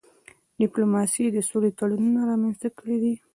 [0.61, 3.13] ډيپلوماسي د سولې تړونونه رامنځته کړي دي.